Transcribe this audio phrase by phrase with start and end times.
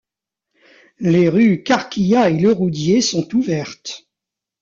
[0.97, 4.09] Les rues Carquillat et Leroudier sont ouvertes.